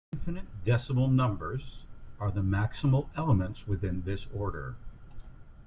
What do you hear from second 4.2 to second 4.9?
order.